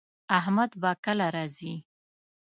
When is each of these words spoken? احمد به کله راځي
احمد 0.37 0.71
به 0.81 0.91
کله 1.03 1.27
راځي 1.35 1.73